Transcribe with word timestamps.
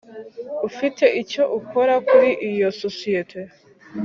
Ufite 0.67 1.05
icyo 1.21 1.43
ukora 1.59 1.93
kuri 2.07 2.29
iyo 2.49 2.67
sosiyete 2.81 3.39